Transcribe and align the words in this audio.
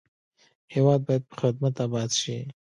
هېواد 0.73 0.99
باید 1.07 1.23
په 1.29 1.35
خدمت 1.41 1.75
اباد 1.85 2.09
شي. 2.21 2.37